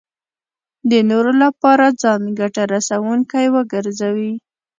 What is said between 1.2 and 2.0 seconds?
لپاره